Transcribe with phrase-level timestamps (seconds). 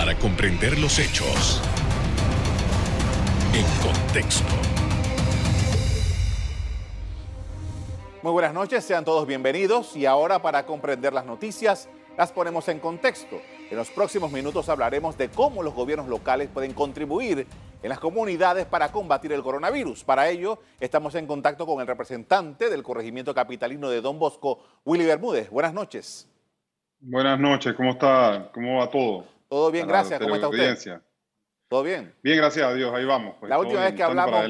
[0.00, 1.60] para comprender los hechos
[3.52, 4.48] en contexto.
[8.22, 12.78] Muy buenas noches, sean todos bienvenidos y ahora para comprender las noticias las ponemos en
[12.78, 13.42] contexto.
[13.70, 17.46] En los próximos minutos hablaremos de cómo los gobiernos locales pueden contribuir
[17.82, 20.02] en las comunidades para combatir el coronavirus.
[20.04, 25.04] Para ello, estamos en contacto con el representante del corregimiento capitalino de Don Bosco, Willy
[25.04, 25.50] Bermúdez.
[25.50, 26.26] Buenas noches.
[27.00, 28.50] Buenas noches, ¿cómo está?
[28.54, 29.39] ¿Cómo va todo?
[29.50, 30.20] Todo bien, gracias.
[30.20, 31.02] ¿Cómo está usted?
[31.66, 32.14] ¿Todo bien?
[32.22, 33.34] Bien, gracias a Dios, ahí vamos.
[33.40, 34.48] Pues, la última vez que hablamos,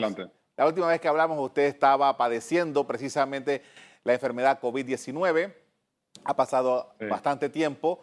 [0.58, 3.62] la última vez que hablamos, usted estaba padeciendo precisamente
[4.04, 5.54] la enfermedad COVID-19.
[6.24, 8.02] Ha pasado bastante tiempo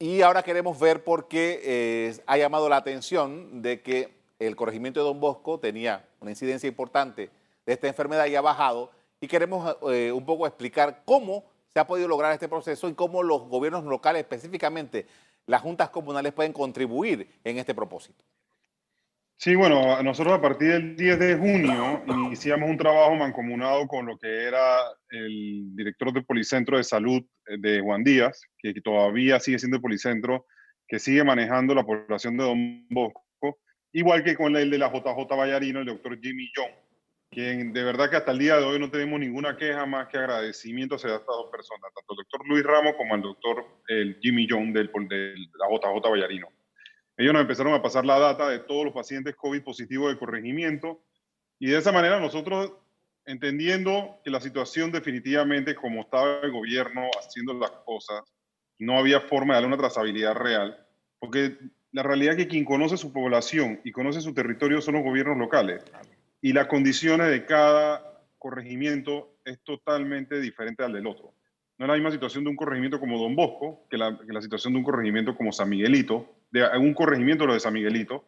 [0.00, 4.98] y ahora queremos ver por qué eh, ha llamado la atención de que el corregimiento
[4.98, 7.30] de Don Bosco tenía una incidencia importante
[7.64, 8.90] de esta enfermedad y ha bajado.
[9.20, 13.22] Y queremos eh, un poco explicar cómo se ha podido lograr este proceso y cómo
[13.22, 15.06] los gobiernos locales, específicamente
[15.46, 18.24] las juntas comunales, pueden contribuir en este propósito.
[19.36, 24.16] Sí, bueno, nosotros a partir del 10 de junio iniciamos un trabajo mancomunado con lo
[24.16, 24.78] que era
[25.10, 29.82] el director del Policentro de Salud eh, de Juan Díaz, que todavía sigue siendo el
[29.82, 30.46] Policentro,
[30.86, 33.58] que sigue manejando la población de Don Bosco,
[33.92, 36.70] igual que con el de la JJ Vallarino, el doctor Jimmy John,
[37.32, 40.18] quien de verdad que hasta el día de hoy no tenemos ninguna queja más que
[40.18, 44.46] agradecimiento hacia estas dos personas, tanto el doctor Luis Ramos como el doctor el Jimmy
[44.48, 46.48] John del, de la JJ Vallarino.
[47.16, 51.02] Ellos nos empezaron a pasar la data de todos los pacientes COVID positivos de corregimiento
[51.58, 52.74] y de esa manera nosotros,
[53.24, 58.20] entendiendo que la situación definitivamente como estaba el gobierno haciendo las cosas,
[58.78, 60.86] no había forma de darle una trazabilidad real,
[61.18, 61.56] porque
[61.92, 65.38] la realidad es que quien conoce su población y conoce su territorio son los gobiernos
[65.38, 65.82] locales
[66.42, 68.02] y las condiciones de cada
[68.36, 71.34] corregimiento es totalmente diferente al del otro.
[71.78, 74.42] No es la misma situación de un corregimiento como Don Bosco que la, que la
[74.42, 78.26] situación de un corregimiento como San Miguelito, de un corregimiento lo de San Miguelito,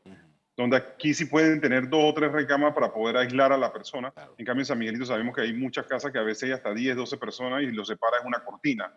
[0.57, 4.15] donde aquí sí pueden tener dos o tres recamas para poder aislar a la persona.
[4.39, 6.73] En cambio, en San Miguelito sabemos que hay muchas casas que a veces hay hasta
[6.73, 8.93] 10, 12 personas y lo separa es una cortina.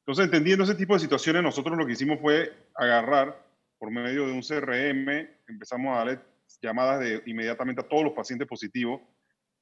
[0.00, 3.38] Entonces, entendiendo ese tipo de situaciones, nosotros lo que hicimos fue agarrar
[3.78, 6.20] por medio de un CRM, empezamos a darle
[6.62, 9.00] llamadas de inmediatamente a todos los pacientes positivos,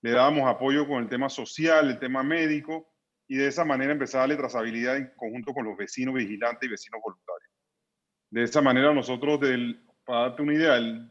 [0.02, 2.92] le dábamos apoyo con el tema social, el tema médico,
[3.28, 6.70] y de esa manera empezar a darle trazabilidad en conjunto con los vecinos vigilantes y
[6.70, 7.50] vecinos voluntarios.
[8.30, 11.10] De esa manera nosotros, del, para darte una idea, el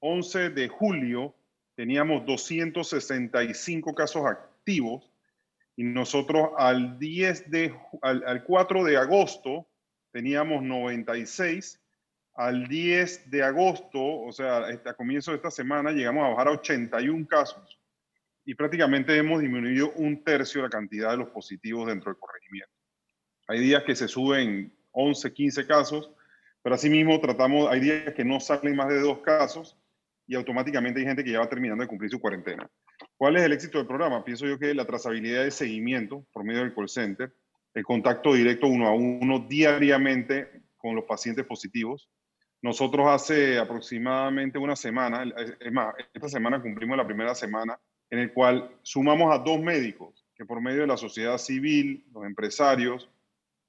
[0.00, 1.34] 11 de julio
[1.74, 5.10] teníamos 265 casos activos
[5.76, 9.68] y nosotros al, 10 de, al, al 4 de agosto
[10.12, 11.79] teníamos 96
[12.40, 16.52] al 10 de agosto, o sea, a comienzo de esta semana, llegamos a bajar a
[16.52, 17.78] 81 casos
[18.46, 22.72] y prácticamente hemos disminuido un tercio la cantidad de los positivos dentro del corregimiento.
[23.46, 26.10] Hay días que se suben 11, 15 casos,
[26.62, 29.76] pero asimismo tratamos, hay días que no salen más de dos casos
[30.26, 32.70] y automáticamente hay gente que ya va terminando de cumplir su cuarentena.
[33.18, 34.24] ¿Cuál es el éxito del programa?
[34.24, 37.34] Pienso yo que la trazabilidad de seguimiento por medio del call center,
[37.74, 42.08] el contacto directo uno a uno diariamente con los pacientes positivos.
[42.62, 45.24] Nosotros hace aproximadamente una semana,
[45.58, 47.78] es más, esta semana cumplimos la primera semana
[48.10, 52.24] en el cual sumamos a dos médicos que por medio de la sociedad civil, los
[52.24, 53.08] empresarios,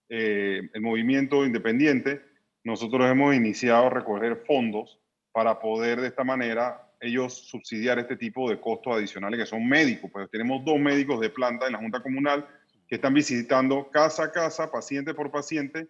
[0.09, 2.21] eh, el movimiento independiente,
[2.63, 4.99] nosotros hemos iniciado a recoger fondos
[5.31, 10.11] para poder de esta manera ellos subsidiar este tipo de costos adicionales que son médicos.
[10.11, 12.47] Pues tenemos dos médicos de planta en la Junta Comunal
[12.87, 15.87] que están visitando casa a casa, paciente por paciente,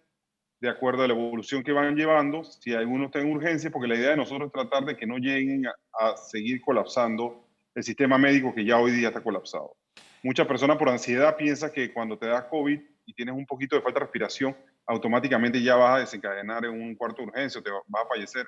[0.62, 3.96] de acuerdo a la evolución que van llevando, si alguno está en urgencia, porque la
[3.96, 8.54] idea de nosotros es tratar de que no lleguen a, seguir colapsando el sistema médico
[8.54, 9.74] que ya hoy día está colapsado.
[10.22, 13.82] Muchas personas por ansiedad piensan que cuando te da COVID y tienes un poquito de
[13.82, 14.56] falta de respiración,
[14.86, 18.46] automáticamente ya vas a desencadenar en un cuarto de urgencia o te vas a fallecer.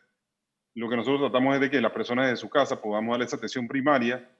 [0.76, 3.34] Lo que nosotros tratamos es de que las personas de su casa podamos darle esa
[3.34, 4.30] atención primaria,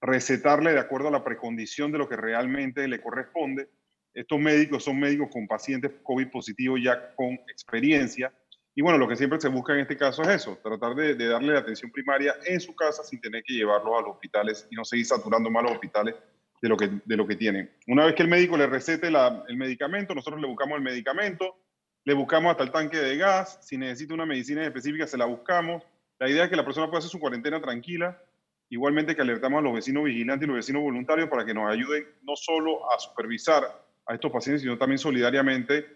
[0.00, 3.68] recetarle de acuerdo a la precondición de lo que realmente le corresponde.
[4.12, 8.32] Estos médicos son médicos con pacientes COVID positivos ya con experiencia,
[8.74, 11.52] y bueno, lo que siempre se busca en este caso es eso, tratar de, darle
[11.52, 14.84] la atención primaria en su casa sin tener que llevarlo a los hospitales y no
[14.84, 16.14] seguir saturando más los hospitales
[16.62, 17.70] de lo que, de lo que tienen.
[17.88, 21.56] Una vez que el médico le recete el medicamento, nosotros le buscamos el medicamento,
[22.04, 25.82] le buscamos hasta el tanque de gas, si necesita una medicina específica se la buscamos.
[26.18, 28.22] La idea es que la persona pueda hacer su cuarentena tranquila,
[28.68, 32.06] igualmente que alertamos a los vecinos vigilantes y los vecinos voluntarios para que nos ayuden
[32.22, 33.64] no solo a supervisar
[34.06, 35.86] a estos pacientes, sino también solidariamente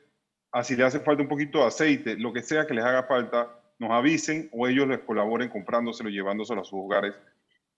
[0.55, 3.61] así le hace falta un poquito de aceite, lo que sea que les haga falta,
[3.79, 7.15] nos avisen o ellos les colaboren comprándoselo llevándoselo a sus hogares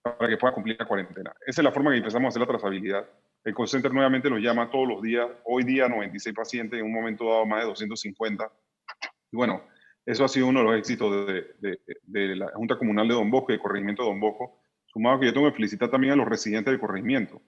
[0.03, 1.35] para que puedan cumplir la cuarentena.
[1.47, 3.09] Esa es la forma que empezamos a hacer la trazabilidad.
[3.45, 5.27] El call nuevamente nos llama todos los días.
[5.45, 8.53] Hoy día 96 pacientes, en un momento dado más de 250.
[9.33, 9.63] Y bueno,
[10.05, 13.53] Eso ha sido uno de los éxitos de, de, la Junta Comunal de Don Bosco
[13.53, 16.71] y corregimiento de Don Bosco, sumado que yo tengo que felicitar también a los residentes
[16.71, 17.43] del corregimiento.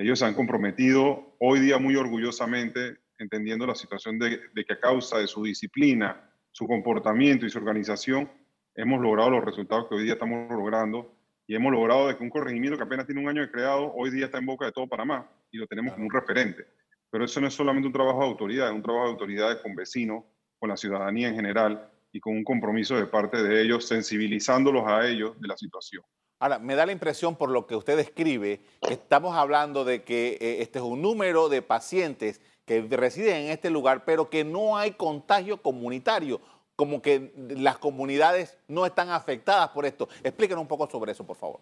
[0.00, 5.18] Ellos se han comprometido hoy día muy orgullosamente, entendiendo la situación de, que a causa
[5.18, 8.30] de su disciplina, su comportamiento y su organización,
[8.74, 11.14] hemos logrado los resultados que hoy día estamos logrando
[11.46, 14.08] y hemos logrado de que un corregimiento que apenas tiene un año de creado, hoy
[14.08, 16.64] día está en boca de todo Panamá y lo tenemos como un referente.
[17.10, 19.74] Pero eso no es solamente un trabajo de autoridad, es un trabajo de autoridad con
[19.74, 20.24] vecinos,
[20.58, 25.06] con la ciudadanía en general y con un compromiso de parte de ellos, sensibilizándolos a
[25.06, 26.02] ellos de la situación.
[26.40, 30.38] Ahora, me da la impresión por lo que usted describe, que estamos hablando de que
[30.40, 34.78] eh, este es un número de pacientes que residen en este lugar, pero que no
[34.78, 36.40] hay contagio comunitario,
[36.76, 40.08] como que las comunidades no están afectadas por esto.
[40.24, 41.60] Explíquenos un poco sobre eso, por favor.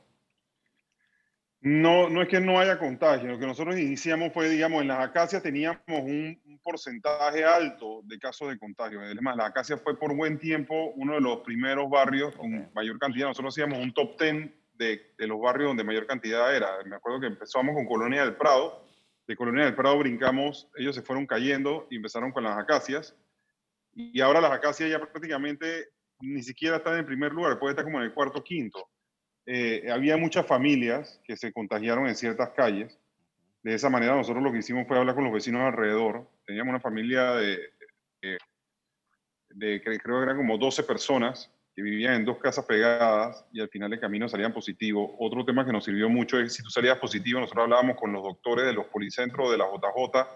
[1.60, 3.30] No, no es que no haya contagio.
[3.30, 8.50] Lo que nosotros iniciamos fue, digamos, en las acacias teníamos un, porcentaje alto de casos
[8.50, 9.00] de contagio.
[9.00, 13.28] Además, la acacia fue por buen tiempo uno de los primeros barrios con mayor cantidad.
[13.28, 16.82] Nosotros hacíamos un top 10 de, los barrios donde mayor cantidad era.
[16.84, 18.86] Me acuerdo que empezamos con Colonia del Prado.
[19.26, 23.14] De Colonia del Prado brincamos, ellos se fueron cayendo y empezaron con las acacias.
[23.94, 25.88] Y ahora las acacias ya prácticamente
[26.20, 28.88] ni siquiera están en primer lugar, puede estar como en el cuarto quinto.
[29.44, 32.98] Eh, había muchas familias que se contagiaron en ciertas calles.
[33.62, 36.28] De esa manera nosotros lo que hicimos fue hablar con los vecinos alrededor.
[36.46, 37.58] Teníamos una familia de,
[38.22, 38.38] de,
[39.50, 43.68] de creo que eran como 12 personas que vivían en dos casas pegadas y al
[43.68, 45.12] final del camino salían positivos.
[45.16, 48.20] Otro tema que nos sirvió mucho es si tú salías positivo, nosotros hablábamos con los
[48.20, 50.26] doctores de los policentros de la JJ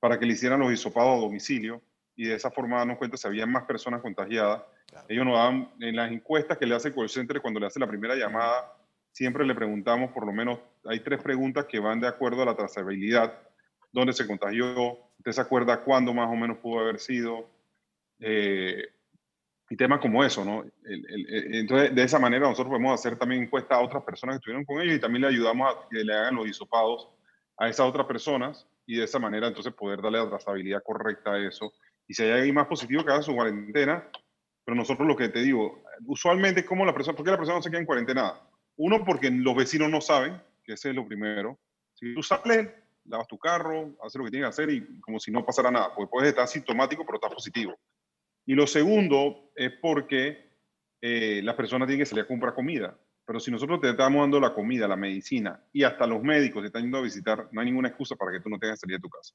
[0.00, 1.80] para que le hicieran los hisopados a domicilio
[2.16, 4.64] y de esa forma darnos cuenta si había más personas contagiadas.
[5.08, 7.78] Ellos nos daban, en las encuestas que le hace el call center cuando le hace
[7.78, 8.74] la primera llamada,
[9.12, 12.56] siempre le preguntamos, por lo menos, hay tres preguntas que van de acuerdo a la
[12.56, 13.38] trazabilidad,
[13.92, 17.48] dónde se contagió, usted se acuerda cuándo más o menos pudo haber sido,
[18.18, 18.88] eh,
[19.70, 20.64] y temas como eso, ¿no?
[20.84, 24.80] entonces, de esa manera nosotros podemos hacer también encuestas a otras personas que estuvieron con
[24.80, 27.08] ellos y también le ayudamos a que le hagan los hisopados
[27.58, 31.46] a esas otras personas y de esa manera entonces poder darle la trazabilidad correcta a
[31.46, 31.72] eso.
[32.06, 34.08] Y si hay alguien más positivo que haga su cuarentena,
[34.64, 37.62] pero nosotros lo que te digo, usualmente como la persona, ¿por qué la persona no
[37.62, 38.40] se queda en cuarentena?
[38.76, 41.58] Uno, porque los vecinos no saben, que ese es lo primero.
[41.94, 42.68] Si tú sales,
[43.04, 45.94] lavas tu carro, haces lo que tienes que hacer y como si no pasara nada,
[45.94, 47.74] porque puedes estar sintomático, pero estás positivo.
[48.48, 50.48] Y lo segundo es porque
[51.02, 52.98] eh, las personas tienen que salir a comprar comida.
[53.26, 56.68] Pero si nosotros te estamos dando la comida, la medicina y hasta los médicos te
[56.68, 58.96] están yendo a visitar, no hay ninguna excusa para que tú no tengas que salir
[58.96, 59.34] de tu casa.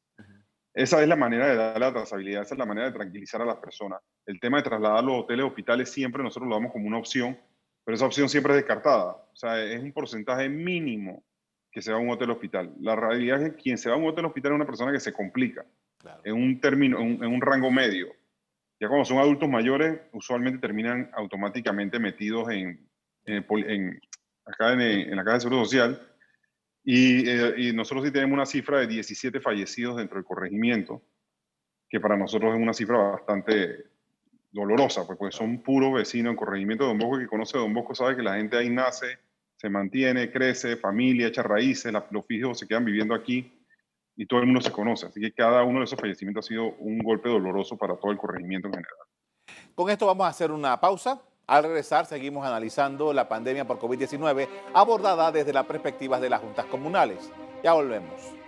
[0.74, 3.46] Esa es la manera de dar la trazabilidad, esa es la manera de tranquilizar a
[3.46, 4.02] las personas.
[4.26, 7.38] El tema de trasladar los hoteles, hospitales, siempre nosotros lo damos como una opción,
[7.86, 9.12] pero esa opción siempre es descartada.
[9.32, 11.24] O sea, es un porcentaje mínimo
[11.72, 12.74] que se va a un hotel hospital.
[12.80, 15.00] La realidad es que quien se va a un hotel hospital es una persona que
[15.00, 15.64] se complica
[16.24, 18.12] en un término, en un rango medio
[18.84, 22.86] ya cuando son adultos mayores, usualmente terminan automáticamente metidos en,
[23.24, 24.02] en,
[24.46, 26.06] acá en, la Caja de Seguro Social.
[26.84, 31.02] Eh, y, nosotros sí tenemos una cifra de 17 fallecidos dentro del corregimiento,
[31.88, 33.86] que para nosotros es una cifra bastante
[34.52, 37.74] dolorosa, pues, pues son puros vecinos en corregimiento de Don Bosco que conoce a Don
[37.74, 39.18] Bosco, sabe que la gente ahí nace,
[39.56, 43.50] se mantiene, crece, familia, echa raíces, los fijos se quedan viviendo aquí
[44.16, 45.08] y todo el mundo se conoce.
[45.08, 48.18] Así que cada uno de esos fallecimientos ha sido un golpe doloroso para todo el
[48.18, 48.98] corregimiento en general.
[49.76, 51.22] Con esto vamos a hacer una pausa.
[51.46, 56.66] Al regresar seguimos analizando la pandemia por COVID-19 abordada desde la perspectiva de las juntas
[56.68, 57.32] comunales.
[57.64, 58.43] Ya volvemos.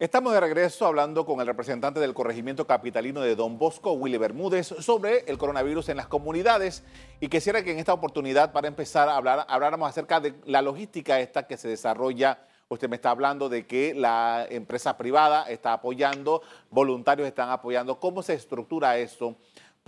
[0.00, 4.68] Estamos de regreso hablando con el representante del corregimiento capitalino de Don Bosco, Willy Bermúdez,
[4.68, 6.82] sobre el coronavirus en las comunidades
[7.20, 11.20] y quisiera que en esta oportunidad, para empezar a hablar, habláramos acerca de la logística
[11.20, 12.38] esta que se desarrolla.
[12.70, 16.40] Usted me está hablando de que la empresa privada está apoyando,
[16.70, 18.00] voluntarios están apoyando.
[18.00, 19.36] ¿Cómo se estructura eso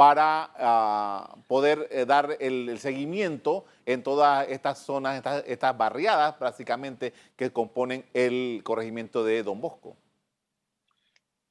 [0.03, 7.13] para ah, poder eh, dar el, seguimiento en todas estas zonas, estas, estas barriadas prácticamente
[7.37, 9.97] que componen el corregimiento de Don Bosco?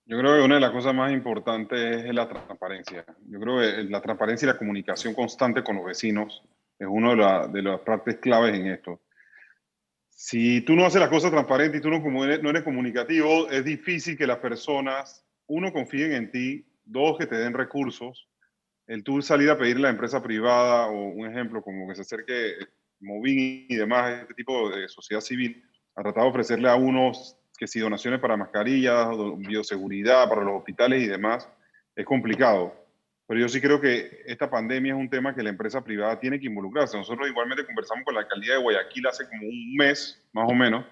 [0.06, 3.06] Yo creo que una de las cosas más importantes es la transparencia.
[3.30, 6.44] Yo creo que la transparencia y la comunicación constante con los vecinos
[6.78, 9.00] es una de, las partes claves en esto.
[10.10, 14.18] Si tú no haces las cosas transparentes y tú no, no eres comunicativo, es difícil
[14.18, 18.28] que las personas, uno, confíen en ti, dos, que te den recursos.
[18.92, 22.02] El tú salir a pedirle a la empresa privada o un ejemplo como que se
[22.02, 22.58] acerque
[23.00, 25.64] Movin y demás, este tipo de sociedad civil,
[25.96, 29.08] a tratar de ofrecerle a unos que si donaciones para mascarillas,
[29.38, 31.48] bioseguridad para los hospitales y demás,
[31.96, 32.76] es complicado.
[33.28, 36.38] Pero yo sí creo que esta pandemia es un tema que la empresa privada tiene
[36.38, 36.98] que involucrarse.
[36.98, 40.84] Nosotros igualmente conversamos con la alcaldía de Guayaquil hace como un mes, más o menos,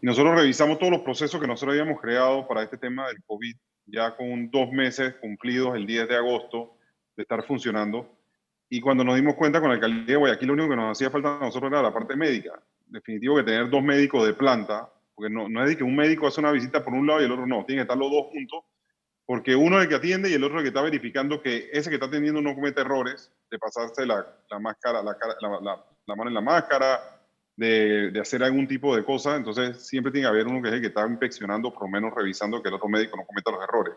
[0.00, 3.56] Y nosotros revisamos todos los procesos que nosotros habíamos creado para este tema del COVID,
[3.86, 6.77] ya con dos meses cumplidos el 10 de agosto
[7.18, 8.08] de estar funcionando.
[8.70, 11.10] Y cuando nos dimos cuenta con la alcaldía de Guayaquil, lo único que nos hacía
[11.10, 12.62] falta a nosotros era la parte médica.
[12.86, 16.28] Definitivo que tener dos médicos de planta, porque no, no es de que un médico
[16.28, 18.26] hace una visita por un lado y el otro no, tienen que estar los dos
[18.30, 18.60] juntos,
[19.26, 21.68] porque uno es el que atiende y el otro es el que está verificando que
[21.72, 26.14] ese que está atendiendo no comete errores de pasarse la, la máscara, la, la, la,
[26.14, 27.00] mano en la máscara,
[27.56, 29.34] de, de, hacer algún tipo de cosa.
[29.34, 32.14] Entonces, siempre tiene que haber uno que es el que está inspeccionando, por lo menos
[32.14, 33.94] revisando que el otro médico no cometa los errores.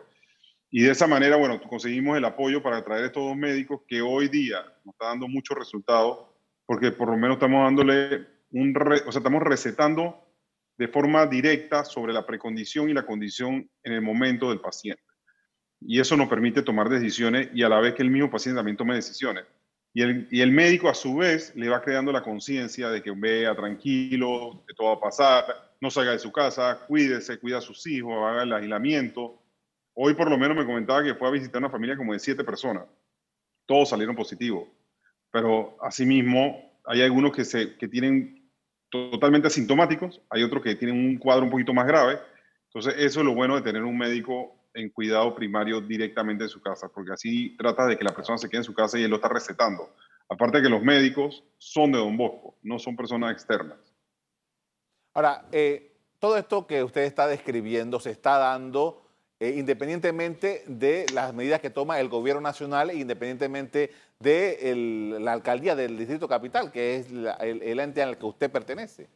[0.74, 4.28] Y de esa manera, bueno, conseguimos el apoyo para traer estos dos médicos que hoy
[4.28, 6.30] día nos está dando muchos resultados,
[6.64, 10.26] porque por lo menos estamos dándole un, o sea, estamos recetando
[10.78, 15.02] de forma directa sobre la precondición y la condición en el momento del paciente.
[15.78, 18.78] Y eso nos permite tomar decisiones y a la vez que el mismo paciente también
[18.78, 19.44] tome decisiones.
[19.92, 23.10] Y el, y el médico a su vez le va creando la conciencia de que
[23.10, 25.44] vea tranquilo, que todo va a pasar,
[25.82, 29.41] no salga de su casa, cuídese, cuida a sus hijos, haga el aislamiento,
[29.94, 32.44] Hoy por lo menos me comentaba que fue a visitar una familia como de siete
[32.44, 32.84] personas.
[33.66, 34.68] Todos salieron positivos.
[35.30, 38.50] Pero asimismo, hay algunos que, se, que tienen
[38.90, 42.18] totalmente asintomáticos, hay otros que tienen un cuadro un poquito más grave.
[42.66, 46.60] Entonces, eso es lo bueno de tener un médico en cuidado primario directamente en su
[46.60, 49.10] casa, porque así trata de que la persona se quede en su casa y él
[49.10, 49.90] lo está recetando.
[50.28, 53.78] Aparte de que los médicos son de Don Bosco, no son personas externas.
[55.14, 59.02] Ahora, eh, todo esto que usted está describiendo se está dando
[59.42, 65.74] eh, independientemente de las medidas que toma el gobierno nacional e independientemente de la alcaldía
[65.74, 69.08] del Distrito Capital, que es el, ente al que usted pertenece.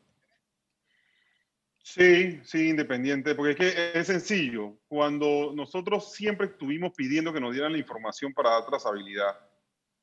[1.80, 4.72] Sí, sí, independiente, porque es que es sencillo.
[4.88, 9.38] Cuando nosotros siempre estuvimos pidiendo que nos dieran la información para dar trazabilidad,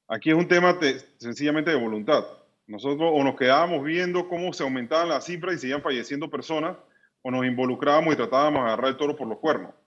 [0.07, 0.79] aquí es un tema
[1.17, 2.25] sencillamente de voluntad.
[2.65, 6.77] Nosotros o nos quedábamos viendo cómo se aumentaban las cifras y seguían falleciendo personas,
[7.21, 9.82] o nos involucrábamos y tratábamos de agarrar el toro por los cuernos.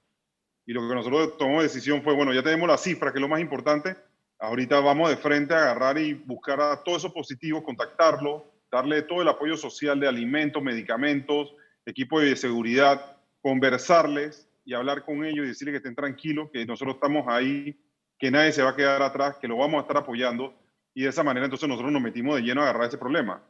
[0.66, 3.28] Y lo que nosotros tomamos decisión fue, bueno, ya tenemos la cifra, que es lo
[3.28, 3.96] más importante.
[4.38, 9.22] Ahorita vamos de frente a agarrar y buscar a todos esos positivos, contactarlos, darle todo
[9.22, 11.54] el apoyo social de alimentos, medicamentos,
[11.86, 16.96] equipo de seguridad, conversarles y hablar con ellos y decirles que estén tranquilos, que nosotros
[16.96, 17.80] estamos ahí,
[18.18, 20.52] que nadie se va a quedar atrás, que lo vamos a estar apoyando.
[20.94, 23.40] Y de esa manera entonces nosotros nos metimos de lleno a agarrar ese problema.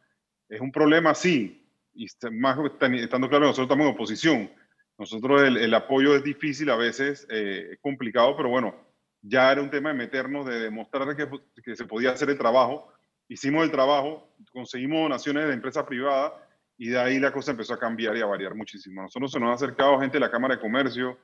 [0.50, 2.58] Es un problema, sí, y más
[3.02, 4.50] estando claro, nosotros estamos en oposición
[4.98, 8.74] nosotros el, apoyo es difícil, a veces eh, es complicado, pero bueno,
[9.20, 11.28] ya era un tema de meternos, de demostrar que,
[11.62, 12.92] que, se podía hacer el trabajo.
[13.28, 16.32] Hicimos el trabajo, conseguimos donaciones de empresas privadas
[16.78, 19.02] y de ahí la cosa empezó a cambiar y a variar muchísimo.
[19.02, 21.18] Nosotros se nos ha acercado gente de la Cámara de Comercio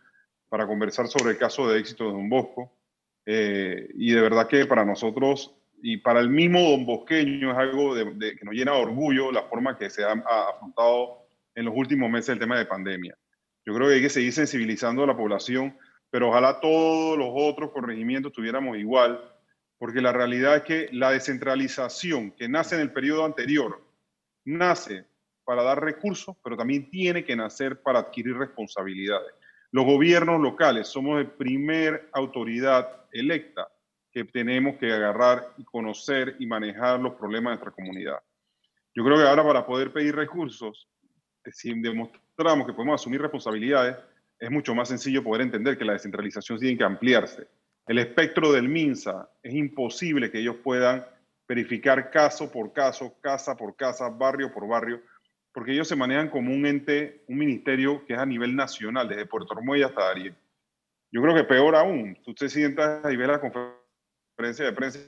[0.48, 2.72] para conversar sobre el caso de éxito de Don Bosco.
[3.24, 7.94] Eh, y de verdad que para nosotros y para el mismo Don Bosqueño es algo
[7.94, 12.10] de, que nos llena de orgullo la forma que se ha afrontado en los últimos
[12.10, 13.16] meses el tema de pandemia.
[13.64, 15.76] Yo creo que hay que seguir sensibilizando a la población,
[16.10, 19.22] pero ojalá todos los otros corregimientos tuviéramos igual,
[19.78, 23.80] porque la realidad es que la descentralización que nace en el periodo anterior
[24.44, 25.06] nace
[25.44, 29.32] para dar recursos, pero también tiene que nacer para adquirir responsabilidades.
[29.70, 33.68] Los gobiernos locales somos la primer autoridad electa
[34.12, 38.18] que tenemos que agarrar y conocer y manejar los problemas de nuestra comunidad.
[38.94, 40.88] Yo creo que ahora para poder pedir recursos,
[41.50, 41.80] sin
[42.36, 43.96] demostrar que podemos asumir responsabilidades,
[44.38, 47.46] es mucho más sencillo poder entender que la descentralización tiene que ampliarse.
[47.86, 51.04] El espectro del MINSA es imposible que ellos puedan
[51.48, 55.02] verificar caso por caso, casa por casa, barrio por barrio,
[55.52, 59.26] porque ellos se manejan como un ente, un ministerio que es a nivel nacional, desde
[59.26, 60.34] Puerto Ormuella hasta Ariel.
[61.10, 64.98] Yo crro que peor aún, usted se sienta y ve la conferencia de prensa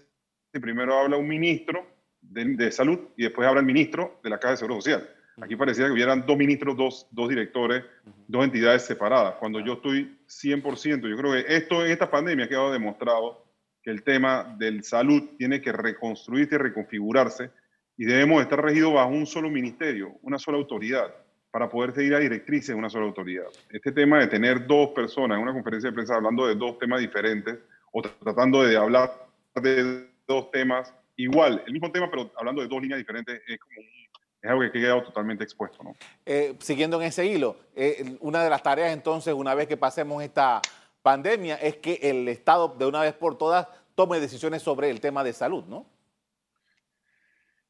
[0.53, 1.87] y primero habla un ministro
[2.21, 5.09] de, de salud y después habla el ministro de la Caja de Seguro Social.
[5.41, 7.85] Aquí parecía que hubieran dos ministros, dos, dos directores,
[8.29, 9.35] dos entidades separadas.
[9.41, 13.45] Cuando yo estoy 100%, yo creo que esto en esta pandemia ha quedado demostrado
[13.83, 17.51] que el tema del salud tiene que reconstruirse y reconfigurarse
[17.97, 21.15] y debemos estar regidos bajo un solo ministerio, una sola autoridad,
[21.51, 23.47] para poder seguir a directrices de una sola autoridad.
[23.71, 27.01] Este tema de tener dos personas en una conferencia de prensa hablando de dos temas
[27.01, 27.59] diferentes
[27.93, 29.13] o tratando de hablar
[29.55, 33.81] de dos temas igual, el mismo tema, pero hablando de dos líneas diferentes, es como
[33.81, 33.94] un
[34.45, 35.83] es algo que ha quedado totalmente expuesto.
[35.83, 35.97] ¿no?
[36.27, 40.23] Eh, siguiendo en ese hilo, eh, una de las tareas entonces, una vez que pasemos
[40.23, 40.61] esta
[41.03, 45.25] pandemia, es que el Estado de una vez por todas tome decisiones sobre el tema
[45.25, 45.87] de salud, ¿no?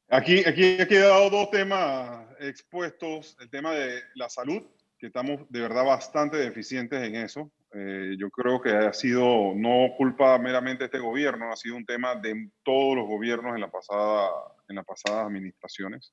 [0.09, 4.63] Aquí, aquí ha quedado dos temas expuestos, el tema de la salud,
[4.99, 7.53] que estamos de verdad bastante deficientes en eso.
[7.73, 11.87] Eh, yo creo que ha sido no culpa meramente de este gobierno, ha sido un
[11.87, 14.29] tema de todos los gobiernos en, la pasada,
[14.69, 16.13] en las pasadas administraciones.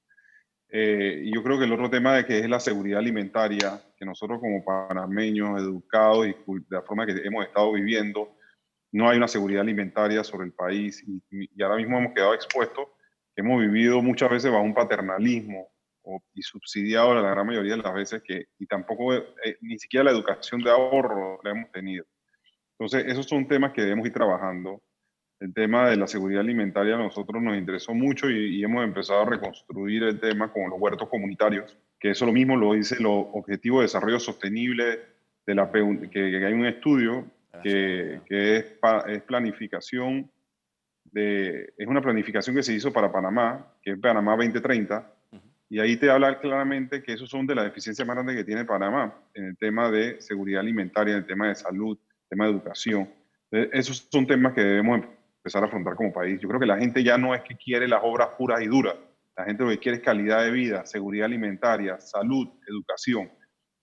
[0.71, 4.39] Eh, yo creo que el otro tema de que es la seguridad alimentaria, que nosotros
[4.39, 8.37] como panameños educados y de la forma que hemos estado viviendo,
[8.93, 12.87] no hay una seguridad alimentaria sobre el país y, y ahora mismo hemos quedado expuestos,
[13.35, 15.71] hemos vivido muchas veces bajo un paternalismo
[16.33, 20.11] y subsidiado la gran mayoría de las veces que, y tampoco eh, ni siquiera la
[20.11, 22.05] educación de ahorro la hemos tenido.
[22.77, 24.81] Entonces, esos son temas que debemos ir trabajando.
[25.41, 29.25] El tema de la seguridad alimentaria a nosotros nos interesó mucho y, hemos empezado a
[29.25, 33.79] reconstruir el tema con los huertos comunitarios, que eso lo mismo lo dice los Objetivos
[33.79, 34.99] de Desarrollo Sostenible
[35.47, 37.25] de la que, que hay un estudio
[37.63, 38.65] que, que es,
[39.07, 40.29] es, planificación
[41.05, 45.11] de, es una planificación que se hizo para Panamá, que es Panamá 2030,
[45.71, 48.63] y ahí te habla claramente que esos son de las deficiencias más grandes que tiene
[48.63, 51.97] Panamá en el tema de seguridad alimentaria, en el tema de salud,
[52.29, 53.09] tema de educación.
[53.49, 55.01] Esos son temas que debemos
[55.41, 56.39] empezar a afrontar como país.
[56.39, 58.95] Yo creo que la gente ya no es que quiere las obras puras y duras.
[59.35, 63.31] La gente lo que quiere es calidad de vida, seguridad alimentaria, salud, educación.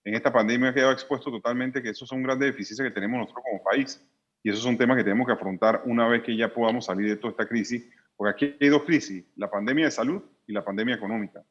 [0.05, 3.43] En esta pandemia ha quedado expuesto totalmente que esos son grandes deficiencias que tenemos nosotros
[3.43, 4.01] como país.
[4.41, 7.17] Y esos son temas que tenemos que afrontar una vez que ya podamos salir de
[7.17, 7.85] toda esta crisis.
[8.15, 11.43] Porque aquí hay dos crisis, la pandemia de salud y la pandemia económica.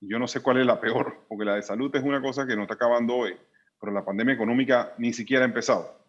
[0.00, 2.56] Yo no sé cuál es la peor, porque la de salud es una cosa que
[2.56, 3.36] no está acabando hoy,
[3.78, 6.00] pero la pandemia económica ni siquiera ha empezado.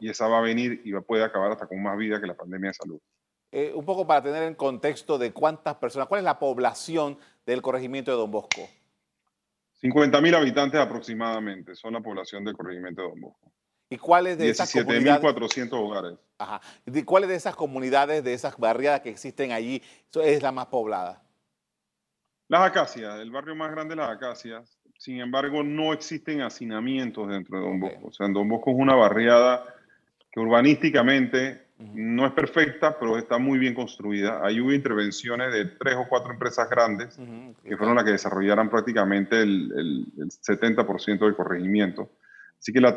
[0.00, 2.36] Y esa va a venir y va, puede acabar hasta con más vida que la
[2.36, 3.00] pandemia de salud.
[3.50, 7.62] Eh, un poco para tener en contexto de cuántas personas, cuál es la población del
[7.62, 8.68] corregimiento de Don Bosco.
[9.80, 13.52] 50 mil habitantes aproximadamente son la población del corregimiento de Don Bosco.
[13.90, 15.22] ¿Y cuáles de esas comunidades?
[15.22, 16.18] 17.400 hogares.
[16.36, 16.60] Ajá.
[16.84, 19.82] ¿Y cuáles de esas comunidades, de esas barriadas que existen allí,
[20.22, 21.22] es la más poblada?
[22.48, 24.78] Las acacias, el barrio más grande de las acacias.
[24.98, 28.08] Sin embargo, no existen hacinamientos dentro de Don Bosco.
[28.08, 29.64] O sea, Don Bosco es una barriada
[30.30, 34.40] que urbanísticamente no es perfecta, pero está muy bien construida.
[34.44, 37.16] Ahí hubo intervenciones de tres o cuatro empresas grandes
[37.64, 42.10] que fueron las que desarrollaron prácticamente el, 70% del corregimiento.
[42.58, 42.92] Así que la,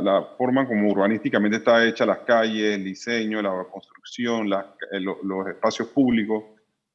[0.00, 5.88] la, forma como urbanísticamente está hecha, las calles, el diseño, la construcción, eh, los espacios
[5.88, 6.44] públicos,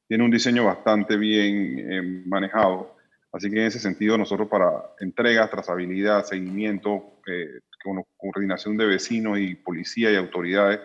[0.08, 2.96] tiene un diseño bastante bien eh, manejado.
[3.32, 9.38] Así que en ese sentido nosotros para entregas, trazabilidad, seguimiento, eh, con coordinación de vecinos
[9.38, 10.80] y policía y autoridades,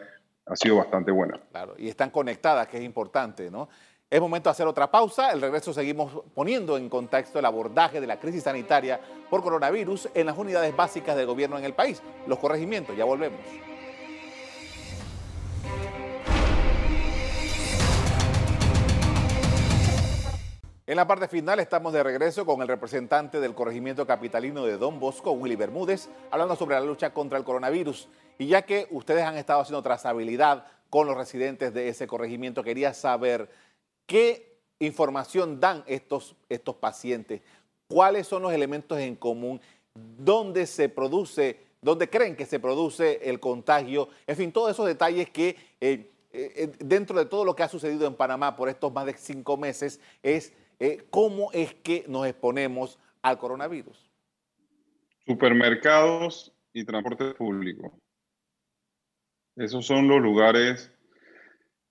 [0.46, 1.40] ha sido bastante buena.
[1.52, 3.70] Claro, y están conectadas, que es importante, ¿no?
[4.10, 5.32] Es momento de hacer otra pausa.
[5.32, 10.28] El regreso seguimos poniendo en contexto el abordaje de la crisis sanitaria por coronavirus en
[10.28, 12.96] las unidades básicas del gobierno en el país, los corregimientos.
[12.96, 13.42] Ya volvemos.
[20.88, 25.02] En la parte final estamos de regreso con el representante del corregimiento capitalino de Don
[25.02, 28.08] Bosco, Willy Bermúdez, hablando sobre la lucha contra el coronavirus.
[28.38, 32.94] Y ya que ustedes han estado haciendo trazabilidad con los residentes de ese corregimiento, quería
[32.94, 33.50] saber
[34.06, 37.42] qué información dan estos, estos pacientes,
[37.90, 39.60] cuáles son los elementos en común,
[39.94, 45.30] dónde se produce, dónde creen que se produce el contagio, en fin, todos esos detalles
[45.32, 45.58] que...
[45.82, 49.14] Eh, eh, dentro de todo lo que ha sucedido en Panamá por estos más de
[49.14, 54.10] cinco meses es eh, ¿cómo es que nos exponemos al coronavirus?
[55.26, 58.00] Supermercados y transporte público.
[59.56, 60.92] Esos son los lugares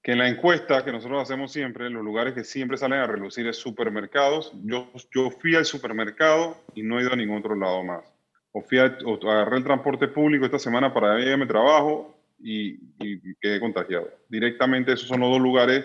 [0.02, 3.44] que en la encuesta que nosotros hacemos siempre, los lugares que siempre salen a relucir
[3.48, 4.52] es supermercados.
[4.62, 8.04] Yo, yo fui al supermercado y no he ido a ningún otro lado más.
[8.52, 12.78] O, fui a, agarré el transporte público esta semana para ir a mi trabajo y,
[13.00, 14.08] y quedé contagiado.
[14.28, 15.84] Directamente esos son los dos lugares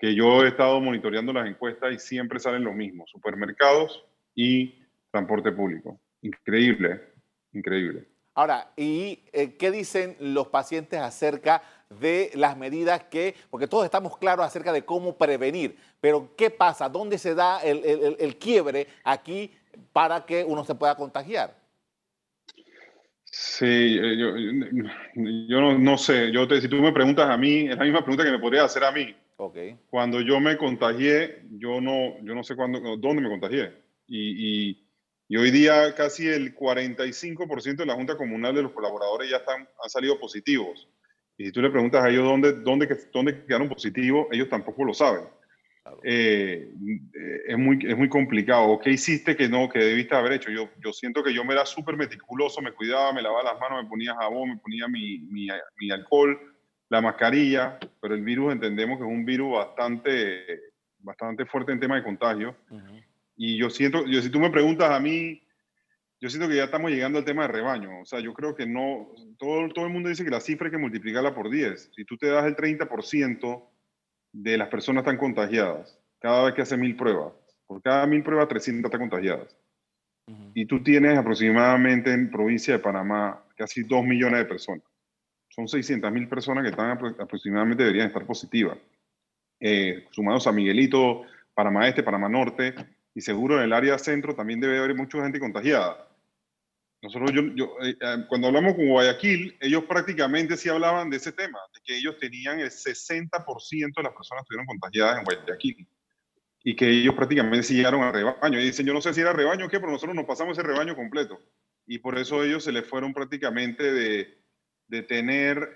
[0.00, 4.02] que yo he estado monitoreando las encuestas y siempre salen lo mismo, supermercados
[4.34, 4.74] y
[5.10, 6.00] transporte público.
[6.22, 7.02] Increíble,
[7.52, 8.08] increíble.
[8.34, 11.62] Ahora, ¿y eh, qué dicen los pacientes acerca
[12.00, 16.88] de las medidas que, porque todos estamos claros acerca de cómo prevenir, pero ¿qué pasa?
[16.88, 19.50] ¿Dónde se da el, quiebre aquí
[19.92, 21.54] para que uno se pueda contagiar?
[23.24, 24.36] Sí, eh, yo,
[25.14, 28.00] yo no, no, sé, yo te, si tú me preguntas a mí, es la misma
[28.00, 29.14] pregunta que me podrías hacer a mí.
[29.88, 33.72] Cuando yo me contagié, yo no, yo no sé cuándo, dónde me contagié.
[34.06, 34.76] Y,
[35.28, 39.66] y, hoy día casi el 45% de la Junta Comunal de los colaboradores ya están,
[39.82, 40.88] han salido positivos.
[41.38, 44.92] Y si tú le preguntas a ellos dónde, dónde, dónde quedaron positivos, ellos tampoco lo
[44.92, 45.24] saben.
[46.04, 46.72] Eh,
[47.48, 48.78] es, muy, es muy complicado.
[48.78, 50.50] ¿Qué hiciste que no, que debiste haber hecho?
[50.50, 53.82] Yo, yo siento que yo me era súper meticuloso, me cuidaba, me lavaba las manos,
[53.82, 55.48] me ponía jabón, me ponía mi, mi,
[55.78, 56.38] mi alcohol,
[56.90, 60.60] la mascarilla, pero el virus entendemos que es un virus bastante,
[60.98, 62.54] bastante fuerte en tema de contagio.
[63.36, 65.40] Y yo siento, yo, si tú me preguntas a mí,
[66.20, 68.00] yo siento que ya estamos llegando al tema de rebaño.
[68.00, 70.72] O sea, yo creo que no, todo, todo el mundo dice que la cifra hay
[70.72, 71.92] que multiplicarla por 10.
[71.94, 73.68] Si tú te das el 30%
[74.32, 77.32] de las personas están contagiadas cada vez que hace mil pruebas,
[77.66, 79.56] Por cada mil pruebas, 300 están contagiadas.
[80.54, 84.84] Y tú tienes aproximadamente en provincia de Panamá casi 2 millones de personas.
[85.50, 88.78] Son 600 mil personas que están aproximadamente deberían estar positivas.
[89.60, 92.74] Eh, sumados a Miguelito, Panamá Este, Panamá Norte,
[93.14, 96.08] y seguro en el área centro también debe haber mucha gente contagiada.
[97.02, 101.58] Nosotros, yo, eh, eh, cuando hablamos con Guayaquil, ellos prácticamente sí hablaban de ese tema,
[101.74, 105.88] de que ellos tenían el 60% de las personas estuvieron contagiadas en Guayaquil
[106.62, 108.60] y que ellos prácticamente sí llegaron al rebaño.
[108.60, 110.66] Y dicen, yo no sé si era rebaño o qué, pero nosotros nos pasamos ese
[110.66, 111.40] rebaño completo.
[111.86, 114.39] Y por eso ellos se les fueron prácticamente de,
[114.90, 115.72] de tener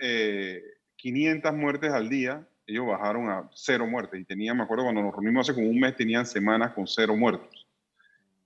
[0.97, 4.21] 500 eh, muertes al día, ellos bajaron a cero muertes.
[4.21, 7.17] Y tenían, me acuerdo cuando nos reunimos hace como un mes, tenían semanas con cero
[7.17, 7.67] muertos.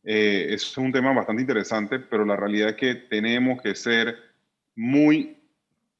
[0.04, 4.14] Eh, es un tema bastante interesante, pero la realidad es que tenemos que ser
[4.76, 5.42] muy,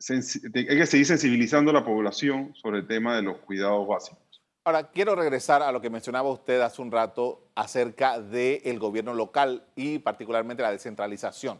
[0.09, 4.42] hay que seguir sensibilizando a la población sobre el tema de los cuidados básicos.
[4.64, 9.66] Ahora, quiero regresar a lo que mencionaba usted hace un rato acerca del gobierno local
[9.74, 11.59] y particularmente la descentralización.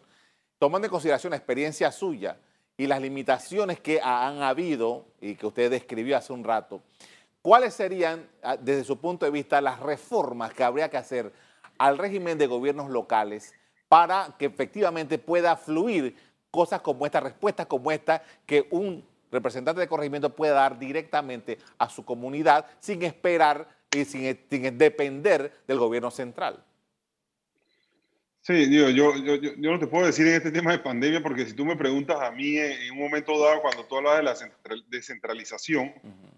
[0.59, 2.39] Tomando en consideración la experiencia suya
[2.79, 6.81] y las limitaciones que han habido y que usted describió hace un rato,
[7.43, 11.33] ¿cuáles serían, ah, desde su punto de vista, las reformas que habría que hacer
[11.77, 13.53] al régimen de gobiernos locales
[13.89, 16.17] para que efectivamente pueda fluir
[16.51, 21.89] cosas como esta, respuestas como esta, que un representante de corregimiento pueda dar directamente a
[21.89, 24.23] su comunidad sin esperar y sin,
[24.79, 26.65] depender del gobierno central.
[28.49, 31.53] Sí, yo, yo, yo, no te puedo decir en este tema de pandemia porque si
[31.53, 35.93] tú me preguntas a mí en, un momento dado cuando tú hablas de la descentralización,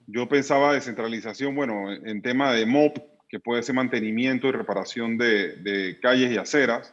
[0.09, 6.01] yo pensaba descentralización, bueno, en tema de MOP, que puede ser mantenimiento y reparación de,
[6.03, 6.92] calles y aceras,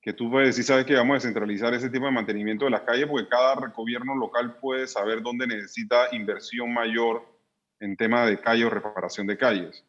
[0.00, 2.82] que tú puedes decir, sabes que vamos a descentralizar ese tipo de mantenimiento de las
[2.82, 7.26] calles porque cada gobierno local puede saber dónde necesita inversión mayor
[7.80, 9.84] en tema de calle o reparación de calles.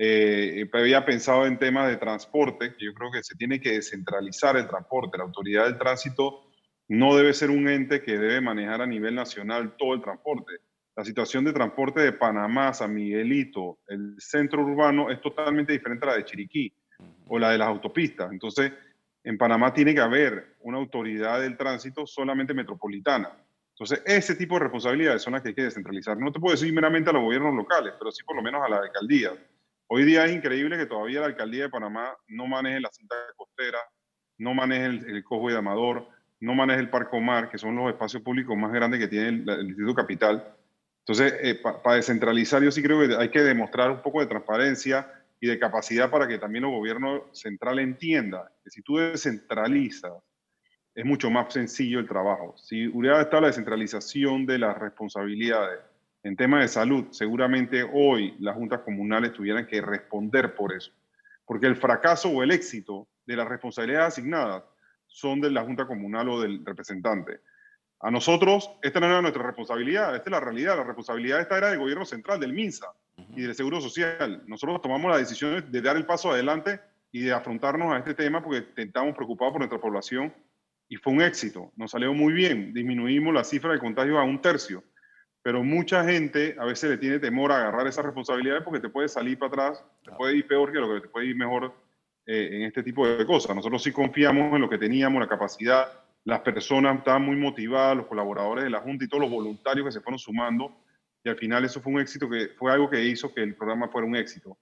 [0.00, 4.68] Eh, había pensado en temas de transporte, yo creo que se tiene que descentralizar el
[4.68, 5.18] transporte.
[5.18, 6.48] La autoridad del tránsito
[6.86, 10.52] no debe ser un ente que debe manejar a nivel nacional todo el transporte
[10.98, 16.08] la situación de transporte de Panamá, San Miguelito, el centro urbano es totalmente diferente a
[16.08, 16.72] la de Chiriquí
[17.28, 18.32] o la de las autopistas.
[18.32, 18.72] Entonces,
[19.22, 23.30] en Panamá tiene que haber una autoridad del tránsito solamente metropolitana.
[23.74, 26.18] Entonces, ese tipo de responsabilidades son las que hay que descentralizar.
[26.18, 28.68] No te puedo decir meramente a los gobiernos locales, pero sí por lo menos a
[28.68, 29.30] la alcaldía.
[29.88, 33.78] Hoy día es increíble que todavía la alcaldía de Panamá no maneje la cinta costera,
[34.38, 36.08] no maneje el, el Cojo de Amador,
[36.40, 39.48] no maneje el Parco Mar, que son los espacios públicos más grandes que tiene el,
[39.48, 40.54] el Distrito Capital
[41.08, 45.10] entonces, eh, para descentralizar, yo sí creo que hay que demostrar un poco de transparencia
[45.40, 50.12] y de capacidad para que también el gobierno central entienda que si tú descentralizas,
[50.94, 52.54] es mucho más sencillo el trabajo.
[52.58, 55.80] Si hubiera estado la descentralización de las responsabilidades
[56.22, 60.92] en temas de salud, seguramente hoy las juntas comunales tuvieran que responder por eso.
[61.44, 64.64] Porque el fracaso o el éxito de las responsabilidades asignadas
[65.06, 67.40] son de la junta comunal o del representante.
[68.00, 70.76] A nosotros, esta no era nuestra responsabilidad, esta es la realidad.
[70.76, 72.92] La responsabilidad esta era del gobierno central, del MINSA
[73.34, 74.42] y del Seguro Social.
[74.46, 78.42] Nosotros tomamos la decisión de dar el paso adelante y de afrontarnos a este tema
[78.42, 80.32] porque estábamos preocupados por nuestra población
[80.88, 81.72] y fue un éxito.
[81.76, 82.72] Nos salió muy bien.
[82.72, 84.84] Disminuimos la cifra de contagios a un tercio.
[85.42, 89.08] Pero mucha gente a veces le tiene temor a agarrar esa responsabilidad porque te puede
[89.08, 91.72] salir para atrás, te puede ir peor que lo que te puede ir mejor
[92.26, 93.54] eh, en este tipo de cosas.
[93.54, 95.88] Nosotros sí confiamos en lo que teníamos, la capacidad
[96.28, 99.92] las personas estaban muy motivadas, los colaboradores de la Junta y todos los voluntarios que
[99.92, 100.76] se fueron sumando.
[101.24, 103.88] Y al final eso fue un éxito, que fue algo que hizo que el programa
[103.88, 104.58] fuera un éxito.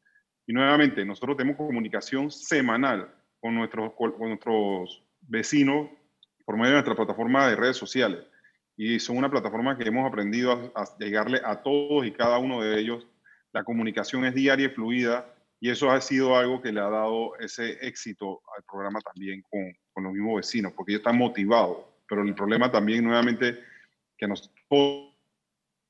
[0.46, 5.90] Y nuevamente, nosotros tenemos comunicación semanal con nuestros, con nuestros vecinos
[6.44, 8.20] por medio de nuestra plataforma de redes sociales.
[8.76, 12.60] Y son una plataforma que hemos aprendido a, a llegarle a todos y cada uno
[12.60, 13.06] de ellos.
[13.52, 17.36] La comunicación es diaria y fluida y eso ha sido algo que le ha dado
[17.38, 21.78] ese éxito al programa también con, con los mismos vecinos, porque ellos están motivados.
[22.08, 23.58] Pero el problema también, nuevamente,
[24.16, 24.50] que nos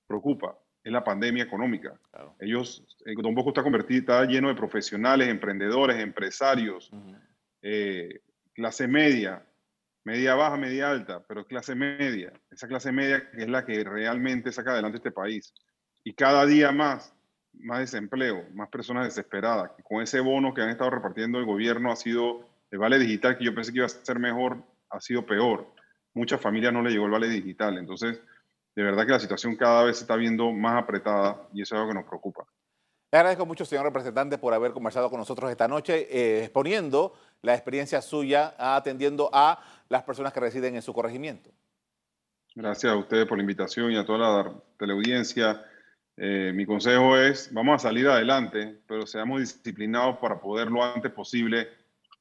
[0.07, 1.99] preocupa es la pandemia económica.
[2.39, 6.91] Ellos, eh, Don Bosco está convertido, está lleno de profesionales, emprendedores, empresarios,
[7.61, 8.21] eh,
[8.55, 9.45] clase media,
[10.07, 12.33] media baja, media alta, pero clase media.
[12.51, 15.53] Esa clase media es la que realmente saca adelante este país.
[16.05, 17.13] Y cada día más
[17.61, 19.71] más desempleo, más personas desesperadas.
[19.83, 23.45] Con ese bono que han estado repartiendo el gobierno ha sido el vale digital, que
[23.45, 25.67] yo pensé que iba a ser mejor, ha sido peor.
[26.15, 27.79] Muchas familias no le llegó el vale digital.
[27.79, 28.21] Entonces,
[28.75, 31.81] de verdad que la situación cada vez se está viendo más apretada y eso es
[31.81, 32.45] algo que nos preocupa.
[33.13, 37.55] Le agradezco mucho, señor representante, por haber conversado con nosotros esta noche, eh, exponiendo la
[37.55, 41.51] experiencia suya atendiendo a las personas que residen en su corregimiento.
[42.55, 45.63] Gracias a ustedes por la invitación y a toda la teleaudiencia
[46.19, 51.13] Eh, mi consejo es, vamos a salir adelante, pero seamos disciplinados para poder lo antes
[51.13, 51.69] posible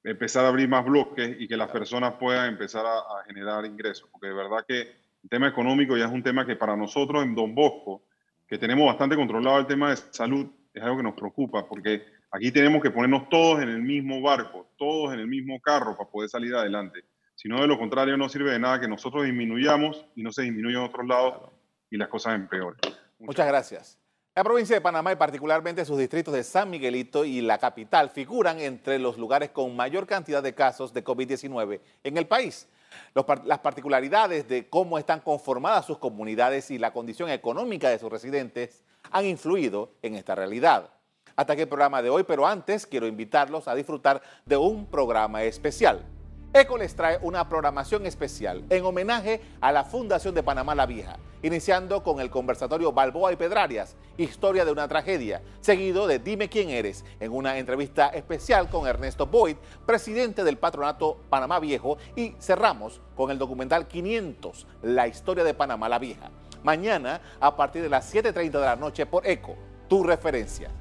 [0.03, 4.09] empezar a abrir más bloques y que las personas puedan empezar a, a generar ingresos,
[4.11, 4.81] porque de verdad que
[5.23, 8.03] el tema económico ya es un tema que para nosotros en Don Bosco,
[8.45, 12.51] que tenemos bastante controlado el tema de salud, es algo que nos preocupa, porque aquí
[12.51, 16.29] tenemos que ponernos todos en el mismo barco, todos en el mismo carro para poder
[16.29, 17.03] salir adelante.
[17.35, 20.43] Si no, de lo contrario, no sirve de nada que nosotros disminuyamos y no se
[20.43, 21.51] disminuya en otros lados
[21.89, 22.79] y las cosas empeoren.
[23.19, 23.97] Muchas gracias.
[24.35, 28.59] La provincia de Panamá y particularmente sus distritos de San Miguelito y la capital figuran
[28.59, 32.67] entre los lugares con mayor cantidad de casos de COVID-19 en el país.
[33.13, 38.83] las particularidades de cómo están conformadas sus comunidades y la condición económica de sus residentes
[39.11, 40.89] han influido en esta realidad.
[41.35, 45.43] Hasta aquí el programa de hoy, pero antes quiero invitarlos a disfrutar de un programa
[45.43, 46.05] especial.
[46.53, 51.17] ECO les trae una programación especial en homenaje a la Fundación de Panamá la Vieja,
[51.43, 56.69] iniciando con el conversatorio Balboa y Pedrarias, Historia de una tragedia, seguido de Dime quién
[56.69, 63.01] eres, en una entrevista especial con Ernesto Boyd, presidente del patronato Panamá Viejo, y cerramos
[63.17, 66.31] con el documental 500, la historia de Panamá la Vieja.
[66.63, 69.57] Mañana a partir de las 7.30 de la noche por ECO,
[69.89, 70.71] tu referencia.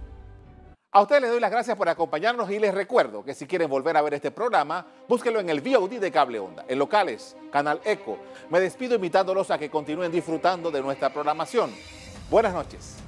[0.96, 3.96] A ustedes les doy las gracias por acompañarnos y les recuerdo que si quieren volver
[3.96, 8.16] a ver este programa, búsquenlo en el VOD de Cable Onda, en locales, Canal Eco.
[8.48, 11.74] Me despido invitándolos a que continúen disfrutando de nuestra programación.
[12.30, 13.03] Buenas noches.